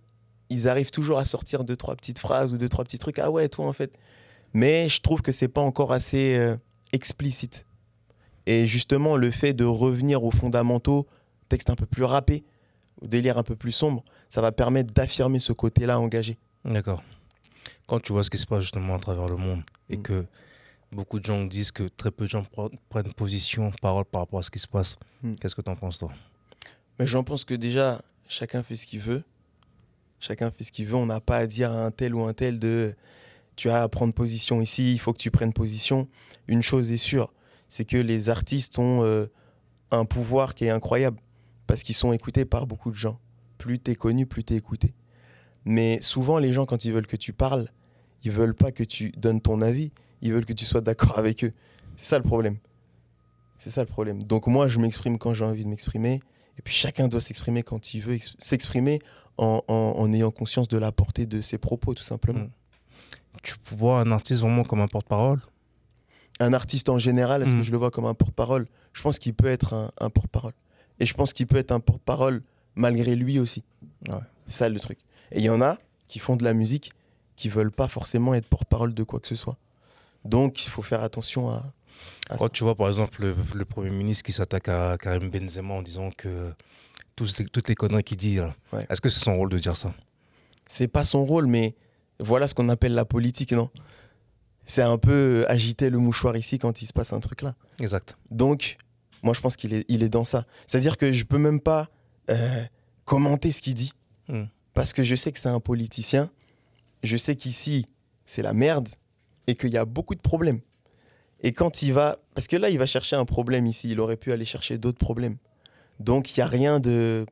[0.49, 3.19] ils arrivent toujours à sortir deux, trois petites phrases ou deux, trois petits trucs.
[3.19, 3.91] Ah ouais, toi, en fait.
[4.53, 6.55] Mais je trouve que c'est pas encore assez euh,
[6.91, 7.65] explicite.
[8.45, 11.07] Et justement, le fait de revenir aux fondamentaux,
[11.49, 12.43] texte un peu plus râpé,
[13.01, 16.37] au délire un peu plus sombre, ça va permettre d'affirmer ce côté-là engagé.
[16.65, 17.03] D'accord.
[17.87, 20.01] Quand tu vois ce qui se passe justement à travers le monde et Mm.
[20.01, 20.25] que
[20.91, 24.39] beaucoup de gens disent que très peu de gens pre- prennent position, parole par rapport
[24.39, 25.35] à ce qui se passe, Mm.
[25.35, 26.09] qu'est-ce que tu en penses toi?
[26.97, 29.23] Mais j'en pense que déjà, chacun fait ce qu'il veut.
[30.19, 30.95] Chacun fait ce qu'il veut.
[30.95, 32.95] On n'a pas à dire à un tel ou un tel de
[33.55, 36.07] tu as à prendre position ici, il faut que tu prennes position.
[36.47, 37.33] Une chose est sûre,
[37.67, 39.25] c'est que les artistes ont euh,
[39.91, 41.19] un pouvoir qui est incroyable
[41.67, 43.19] parce qu'ils sont écoutés par beaucoup de gens.
[43.57, 44.93] Plus tu es connu, plus tu es écouté.
[45.65, 47.67] Mais souvent, les gens, quand ils veulent que tu parles,
[48.23, 51.43] ils veulent pas que tu donnes ton avis, ils veulent que tu sois d'accord avec
[51.43, 51.51] eux.
[51.97, 52.57] C'est ça le problème.
[53.57, 54.23] C'est ça le problème.
[54.23, 56.21] Donc moi, je m'exprime quand j'ai envie de m'exprimer.
[56.57, 58.99] Et puis chacun doit s'exprimer quand il veut ex- s'exprimer
[59.39, 62.41] en, en- en ayant conscience de la portée de ses propos, tout simplement.
[62.45, 62.49] Mm.
[63.43, 65.39] Tu vois un artiste vraiment comme un porte-parole?
[66.39, 67.59] Un artiste en général, est-ce Mm.
[67.59, 68.65] que je le vois comme un porte-parole?
[68.93, 70.53] Je pense qu'il peut être un, un porte-parole.
[70.99, 72.41] Et je pense qu'il peut être un porte-parole
[72.75, 73.63] malgré lui aussi.
[74.09, 74.19] Ouais.
[74.45, 74.99] C'est ça le truc.
[75.31, 76.91] Et il y en a qui font de la musique
[77.35, 79.57] qui veulent pas forcément être porte-parole de quoi que ce soit.
[80.25, 81.63] Donc il faut faire attention à,
[82.29, 82.37] à ça.
[82.39, 85.81] Quand tu vois par exemple le, le Premier ministre qui s'attaque à Karim Benzema en
[85.81, 86.51] disant que
[87.19, 88.85] tous les- toutes les conneries qu'il dit, Ouais.
[88.89, 89.93] est-ce que c'est son rôle de dire ça?
[90.67, 91.75] C'est pas son rôle, mais
[92.19, 93.69] voilà ce qu'on appelle la politique, non?
[94.65, 97.55] C'est un peu agiter le mouchoir ici quand il se passe un truc là.
[97.79, 98.17] Exact.
[98.31, 98.77] Donc,
[99.23, 100.45] moi je pense qu'il est, il est dans ça.
[100.67, 101.89] C'est-à-dire que je peux même pas
[102.29, 102.63] euh,
[103.05, 103.91] commenter ce qu'il dit,
[104.27, 104.43] Mm.
[104.75, 106.29] parce que je sais que c'est un politicien,
[107.03, 107.85] je sais qu'ici
[108.25, 108.87] c'est la merde,
[109.47, 110.59] et qu'il y a beaucoup de problèmes.
[111.41, 114.17] Et quand il va, parce que là il va chercher un problème ici, il aurait
[114.17, 115.37] pu aller chercher d'autres problèmes.
[115.99, 117.25] Donc il y a rien de,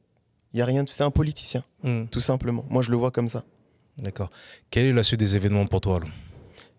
[0.53, 2.05] il y a rien de, c'est un politicien, Mm.
[2.11, 2.65] tout simplement.
[2.69, 3.43] Moi je le vois comme ça.
[3.97, 4.29] D'accord.
[4.69, 6.05] Quelle est la suite des événements pour toi là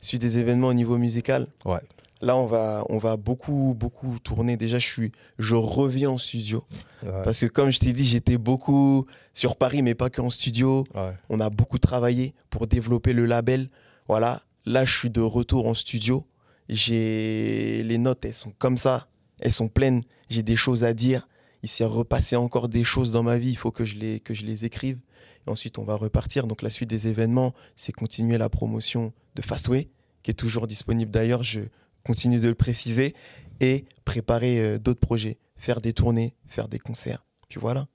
[0.00, 1.48] suite des événements au niveau musical?
[1.64, 1.80] Ouais.
[2.20, 4.56] Là, on va, on va beaucoup, beaucoup tourner.
[4.56, 6.64] Déjà, je suis, je reviens en studio
[7.04, 7.10] Ouais.
[7.24, 10.84] parce que, comme je t'ai dit, j'étais beaucoup sur Paris, mais pas que en studio.
[10.96, 11.12] Ouais.
[11.30, 13.68] On a beaucoup travaillé pour développer le label.
[14.08, 14.42] Voilà.
[14.66, 16.24] Là, je suis de retour en studio.
[16.68, 19.08] J'ai les notes, elles sont comme ça,
[19.40, 20.02] elles sont pleines.
[20.30, 21.26] J'ai des choses à dire.
[21.62, 23.50] Il s'est repassé encore des choses dans ma vie.
[23.50, 24.98] Il faut que je les, que je les écrive.
[25.46, 26.46] Et ensuite, on va repartir.
[26.46, 29.88] Donc, la suite des événements, c'est continuer la promotion de Fastway,
[30.22, 31.42] qui est toujours disponible d'ailleurs.
[31.42, 31.60] Je
[32.04, 33.14] continue de le préciser
[33.60, 37.24] et préparer euh, d'autres projets, faire des tournées, faire des concerts.
[37.48, 37.86] Puis voilà.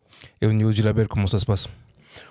[0.41, 1.69] Et au niveau du label, comment ça se passe?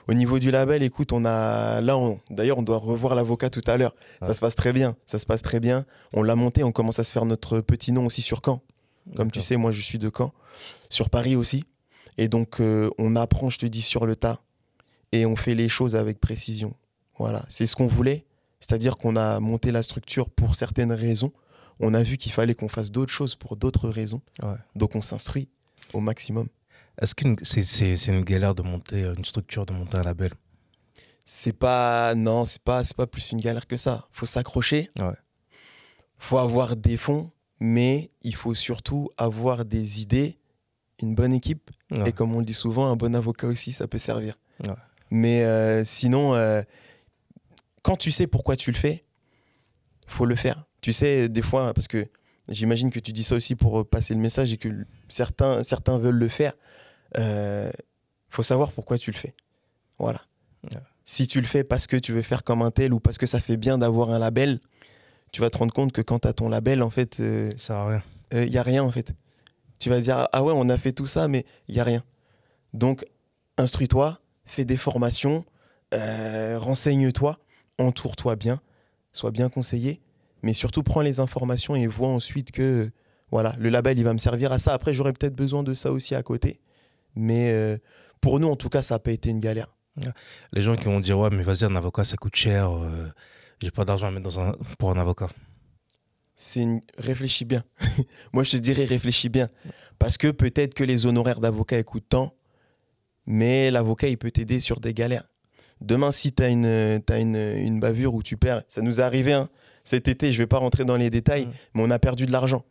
[0.06, 2.20] Au niveau du label, écoute, on a là, on...
[2.30, 3.94] d'ailleurs, on doit revoir l'avocat tout à l'heure.
[4.20, 4.28] Ouais.
[4.28, 5.86] Ça se passe très bien, ça se passe très bien.
[6.12, 8.62] On l'a monté, on commence à se faire notre petit nom aussi sur Caen.
[9.16, 10.32] Comme tu sais, moi, je suis de Caen,
[10.88, 11.64] sur Paris aussi.
[12.18, 14.42] Et donc, euh, on apprend, je te dis, sur le tas,
[15.12, 16.74] et on fait les choses avec précision.
[17.18, 18.24] Voilà, c'est ce qu'on voulait.
[18.60, 21.32] C'est-à-dire qu'on a monté la structure pour certaines raisons.
[21.80, 24.22] On a vu qu'il fallait qu'on fasse d'autres choses pour d'autres raisons.
[24.42, 24.54] Ouais.
[24.76, 25.48] Donc, on s'instruit
[25.92, 26.48] au maximum.
[27.00, 30.32] Est-ce que c'est c'est une galère de monter une structure, de monter un label?
[31.24, 34.06] C'est pas non, c'est pas c'est pas plus une galère que ça.
[34.12, 34.90] Faut s'accrocher.
[34.98, 35.16] Ouais.
[36.18, 40.38] Faut avoir des fonds, mais il faut surtout avoir des idées,
[41.00, 42.08] une bonne équipe Ouais.
[42.08, 44.38] et comme on le dit souvent, un bon avocat aussi, ça peut servir.
[44.64, 44.74] Ouais.
[45.10, 46.62] Mais euh, sinon, euh,
[47.82, 49.04] quand tu sais pourquoi tu le fais,
[50.06, 50.64] faut le faire.
[50.80, 52.06] Tu sais, des fois, parce que
[52.48, 54.68] j'imagine que tu dis ça aussi pour euh, passer le message et que
[55.08, 56.54] certains, certains veulent le faire.
[57.18, 57.70] Euh,
[58.30, 59.34] faut savoir pourquoi tu le fais.
[59.98, 60.22] Voilà.
[60.70, 60.80] Ouais.
[61.04, 63.26] Si tu le fais parce que tu veux faire comme un tel ou parce que
[63.26, 64.60] ça fait bien d'avoir un label,
[65.32, 67.66] tu vas te rendre compte que quand tu as ton label, en fait, euh, Ça
[67.66, 68.02] sert à rien.
[68.32, 69.14] il n'y a rien en fait.
[69.78, 72.04] Tu vas dire, ah ouais, on a fait tout ça, mais il n'y a rien.
[72.72, 73.04] Donc,
[73.58, 75.44] instruis-toi, fais des formations,
[75.92, 77.38] euh, renseigne-toi,
[77.78, 78.60] entoure-toi bien,
[79.12, 80.00] sois bien conseillé,
[80.42, 82.90] mais surtout prends les informations et vois ensuite que
[83.30, 84.74] voilà, le label, il va me servir à ça.
[84.74, 86.60] Après, j'aurais peut-être besoin de ça aussi à côté.
[87.16, 87.78] Mais euh,
[88.20, 89.74] pour nous, en tout cas, ça n'a pas été une galère.
[90.52, 93.08] Les gens qui vont dire ouais mais vas-y un avocat ça coûte cher, euh,
[93.62, 95.28] j'ai pas d'argent à mettre dans un, pour un avocat.
[96.34, 96.80] C'est une...
[96.98, 97.62] réfléchis bien.
[98.32, 99.48] Moi, je te dirais réfléchis bien.
[99.98, 102.34] Parce que peut-être que les honoraires d'avocat ils coûtent tant,
[103.26, 105.28] mais l'avocat, il peut t'aider sur des galères.
[105.80, 109.32] Demain, si tu as, une, une, une bavure où tu perds, ça nous est arrivé
[109.32, 109.48] hein,
[109.84, 111.52] cet été, je vais pas rentrer dans les détails, Mm.
[111.74, 112.64] mais on a perdu de l'argent.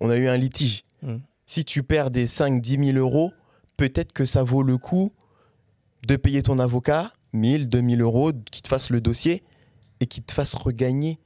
[0.00, 0.84] On a eu un litige.
[1.02, 1.16] Mm.
[1.44, 3.32] Si tu perds des 5-10 000 euros,
[3.76, 5.12] peut-être que ça vaut le coup
[6.06, 9.42] de payer ton avocat 1000, 2000 euros, qui te fasse le dossier
[10.00, 11.18] et qui te fasse regagner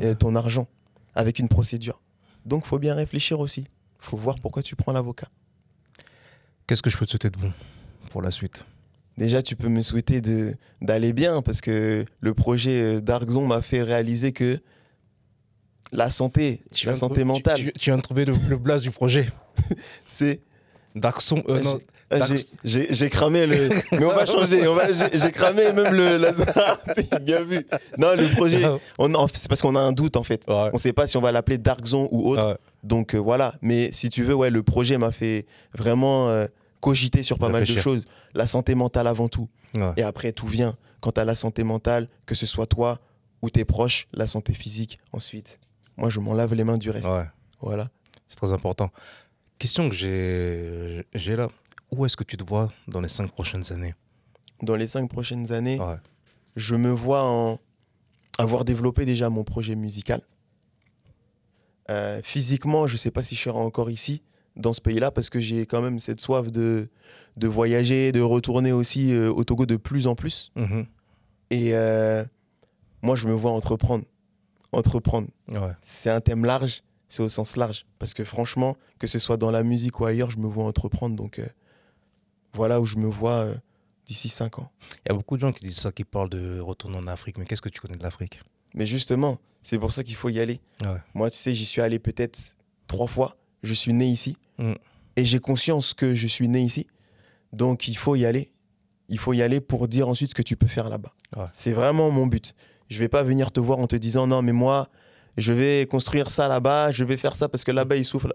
[0.00, 0.68] euh, ton argent
[1.14, 2.00] avec une procédure.
[2.46, 3.66] Donc, faut bien réfléchir aussi.
[3.98, 5.28] faut voir pourquoi tu prends l'avocat.
[6.66, 7.52] Qu'est-ce que je peux te souhaiter de bon
[8.10, 8.64] pour la suite?
[9.18, 10.20] Déjà, tu peux me souhaiter
[10.80, 14.58] d'aller bien parce que le projet euh, Darkzone m'a fait réaliser que
[15.92, 18.82] la santé, Tu la santé mentale, Tu, tu- tu viens de trouver le, le blaze
[18.82, 19.28] du projet.
[20.06, 20.40] c'est.
[20.94, 21.42] Darkson.
[21.48, 21.80] euh, non,
[22.64, 23.68] j'ai- J'ai cramé le.
[23.92, 24.62] Mais on va changer.
[25.12, 27.18] J'ai cramé même le.
[27.20, 27.66] Bien vu.
[27.98, 28.62] Non, le projet.
[29.34, 30.44] C'est parce qu'on a un doute en fait.
[30.48, 30.70] Ouais.
[30.72, 32.48] On sait pas si on va l'appeler Dark Zone ou autre.
[32.50, 32.56] Ouais.
[32.82, 33.54] Donc euh, voilà.
[33.62, 36.46] Mais si tu veux, ouais, le projet m'a fait vraiment euh,
[36.80, 38.06] cogiter sur pas mal de choses.
[38.34, 39.48] La santé mentale avant tout.
[39.74, 39.92] Ouais.
[39.96, 40.76] Et après, tout vient.
[41.00, 42.98] Quant à la santé mentale, que ce soit toi
[43.42, 45.58] ou tes proches, la santé physique ensuite.
[45.98, 47.08] Moi, je m'en lave les mains du reste.
[47.60, 47.88] Voilà.
[48.28, 48.90] c'est très important.
[49.58, 51.48] Question que j'ai là.
[51.94, 53.94] Où est-ce que tu te vois dans les cinq prochaines années?
[54.62, 55.96] Dans les cinq prochaines années, Ouais.
[56.56, 57.58] je me vois en
[58.38, 60.20] avoir développé déjà mon projet musical.
[61.90, 64.22] Euh, physiquement, je ne sais pas si je serai encore ici,
[64.56, 66.88] dans ce pays-là, parce que j'ai quand même cette soif de,
[67.36, 70.50] de voyager, de retourner aussi euh, au Togo de plus en plus.
[70.56, 70.86] Mhm.
[71.50, 72.24] Et euh,
[73.02, 74.04] moi, je me vois entreprendre.
[74.72, 75.28] Entreprendre.
[75.48, 75.72] Ouais.
[75.82, 77.84] C'est un thème large, c'est au sens large.
[77.98, 81.14] Parce que franchement, que ce soit dans la musique ou ailleurs, je me vois entreprendre.
[81.16, 81.40] Donc
[82.54, 83.54] voilà où je me vois euh,
[84.06, 84.70] d'ici cinq ans.
[85.04, 87.38] Il y a beaucoup de gens qui disent ça, qui parlent de retourner en Afrique.
[87.38, 88.40] Mais qu'est-ce que tu connais de l'Afrique?
[88.74, 90.60] Mais justement, c'est pour ça qu'il faut y aller.
[90.84, 90.98] Ouais.
[91.14, 92.38] Moi, tu sais, j'y suis allé peut-être
[92.86, 93.36] trois fois.
[93.62, 94.36] Je suis né ici.
[94.58, 94.72] Mm.
[95.16, 96.86] Et j'ai conscience que je suis né ici.
[97.52, 98.50] Donc, il faut y aller.
[99.08, 101.12] Il faut y aller pour dire ensuite ce que tu peux faire là-bas.
[101.36, 101.46] Ouais.
[101.52, 102.54] C'est vraiment mon but.
[102.88, 104.88] Je vais pas venir te voir en te disant non, mais moi,
[105.36, 108.34] je vais construire ça là-bas, je vais faire ça parce que là-bas, il souffle.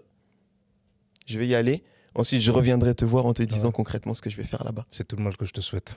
[1.26, 1.82] Je vais y aller.
[2.14, 3.72] Ensuite, je reviendrai te voir en te disant Ouais.
[3.72, 4.86] concrètement ce que je vais faire là-bas.
[4.90, 5.96] C'est tout le mal que je te souhaite.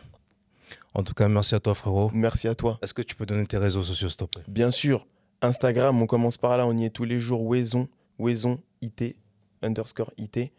[0.93, 2.12] En tout cas, merci à toi, frérot.
[2.13, 2.78] Merci à toi.
[2.82, 4.43] Est-ce que tu peux donner tes réseaux sociaux, s'il te plaît?
[4.47, 5.08] Bien sûr,
[5.41, 7.41] Instagram, on commence par là, on y est tous les jours.
[7.43, 7.88] Waison,
[8.19, 9.15] Waison IT,
[9.62, 10.52] underscore IT.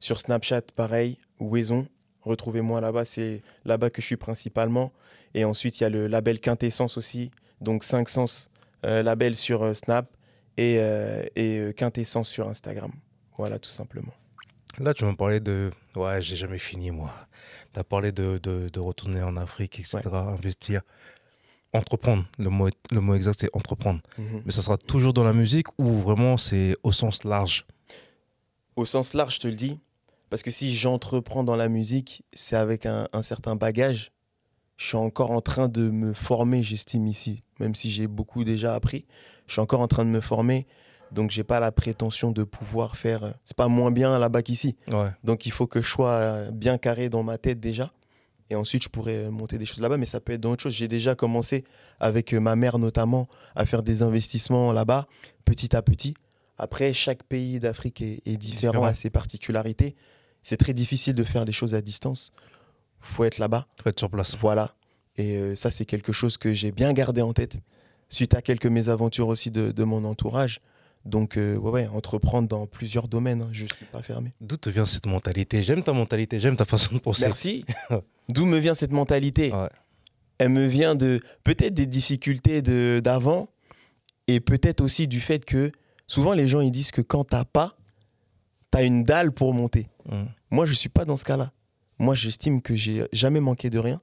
[0.00, 1.86] Sur Snapchat, pareil, Waison.
[2.22, 4.92] Retrouvez-moi là-bas, c'est là-bas que je suis principalement.
[5.34, 7.30] Et ensuite, il y a le label Quintessence aussi.
[7.60, 8.48] Donc 5 sens
[8.86, 10.06] euh, label sur euh, Snap
[10.56, 12.90] et, euh, et euh, Quintessence sur Instagram.
[13.36, 14.12] Voilà, tout simplement.
[14.78, 15.70] Là, tu m'as parlé de.
[15.96, 17.12] Ouais, j'ai jamais fini, moi.
[17.72, 20.82] Tu as parlé de, de, de retourner en Afrique, etc., investir.
[21.72, 22.24] Entreprendre.
[22.38, 24.00] Le mot, le mot exact, c'est entreprendre.
[24.18, 24.42] Mhm.
[24.44, 27.66] Mais ça sera toujours dans la musique ou vraiment c'est au sens large?
[28.76, 29.80] Au sens large, je te le dis.
[30.30, 34.12] Parce que si j'entreprends dans la musique, c'est avec un, un certain bagage.
[34.76, 37.42] Je suis encore en train de me former, j'estime ici.
[37.60, 39.06] Même si j'ai beaucoup déjà appris,
[39.46, 40.66] je suis encore en train de me former.
[41.12, 43.24] Donc, j'ai pas la prétention de pouvoir faire.
[43.24, 44.76] euh, C'est pas moins bien là-bas qu'ici.
[44.88, 45.10] Ouais.
[45.22, 47.92] Donc, il faut que je sois euh, bien carré dans ma tête déjà.
[48.50, 49.96] Et ensuite, je pourrais euh, monter des choses là-bas.
[49.96, 50.72] Mais ça peut être dans autre chose.
[50.72, 51.64] J'ai déjà commencé
[52.00, 55.06] avec ma mère notamment à faire des investissements là-bas,
[55.44, 56.14] petit à petit.
[56.58, 58.84] Après, chaque pays d'Afrique est, est différent, Différent.
[58.86, 59.94] à ses particularités.
[60.42, 62.32] C'est très difficile de faire des choses à distance.
[63.00, 63.66] faut être là-bas.
[63.82, 64.36] Faut être sur place.
[64.40, 64.70] Voilà.
[65.16, 67.56] Et euh, ça, c'est quelque chose que j'ai bien gardé en tête,
[68.08, 70.60] suite à quelques mésaventures aussi de, de mon entourage.
[71.04, 73.42] Donc, euh, ouais, ouais, entreprendre dans plusieurs domaines.
[73.42, 73.48] hein.
[73.52, 74.32] Je ne suis pas fermé.
[74.40, 75.62] D'où te vient cette mentalité?
[75.62, 77.26] J'aime ta mentalité, j'aime ta façon de penser.
[77.26, 77.64] Merci.
[78.30, 79.52] D'où me vient cette mentalité?
[79.52, 79.68] Ouais.
[80.38, 83.48] Elle me vient de peut-être des difficultés de- d'avant
[84.28, 85.70] et peut-être aussi du fait que
[86.06, 87.76] souvent les gens ils disent que quand t'as pas,
[88.70, 89.86] t'as une dalle pour monter.
[90.10, 90.24] Mm.
[90.50, 91.52] Moi, je suis pas dans ce cas-là.
[91.98, 94.00] Moi, j'estime que j'ai jamais manqué de rien,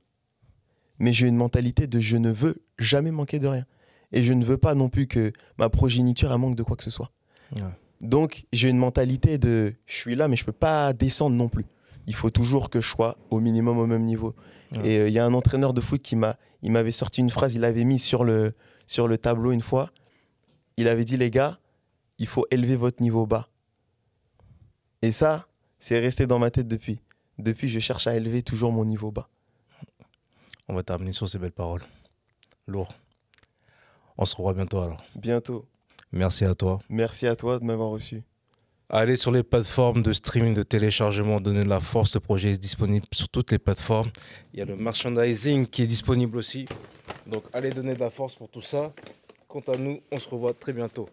[1.00, 3.66] mais j'ai une mentalité de je ne veux jamais manquer de rien.
[4.12, 6.84] Et je ne veux pas non plus que ma progéniture elle manque de quoi que
[6.84, 7.12] ce soit.
[7.56, 7.62] Ouais.
[8.02, 11.66] Donc, j'ai une mentalité de je suis là, mais je peux pas descendre non plus.
[12.08, 14.36] Il faut toujours que je sois au minimum au même niveau.
[14.72, 14.88] Ouais.
[14.88, 17.30] Et euh, il y a un entraîneur de foot qui m'a, il m'avait sorti une
[17.30, 18.54] phrase, il l'avait mis sur le,
[18.88, 19.92] sur le tableau une fois.
[20.78, 21.60] Il avait dit les gars,
[22.18, 23.48] il faut élever votre niveau bas.
[25.02, 25.48] Et ça,
[25.80, 27.00] c'est resté dans ma tête depuis.
[27.38, 29.28] Depuis, je cherche à élever toujours mon niveau bas.
[30.68, 31.82] On va terminer sur ces belles paroles.
[32.68, 32.94] Lourd.
[34.18, 35.04] On se revoit bientôt alors.
[35.16, 35.66] Bientôt.
[36.12, 36.80] Merci à toi.
[36.90, 38.24] Merci à toi de m'avoir reçu.
[38.90, 42.12] Allez sur les plateformes de streaming, de téléchargement, donner de la force.
[42.12, 44.12] Ce projet est disponible sur toutes les plateformes.
[44.54, 46.68] Il y a le merchandising qui est disponible aussi.
[47.26, 48.92] Donc allez donner de la force pour tout ça.
[49.48, 51.10] Quant à nous, on se revoit très bientôt.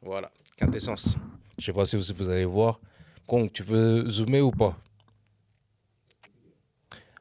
[0.00, 1.16] Voilà, quintessence.
[1.58, 2.80] Je sais pas si vous, vous allez voir.
[3.26, 4.76] Kong, tu peux zoomer ou pas?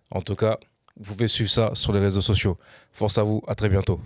[0.10, 0.58] En tout cas,
[0.98, 2.58] vous pouvez suivre ça sur les réseaux sociaux.
[2.94, 4.00] Force à vous, à très bientôt.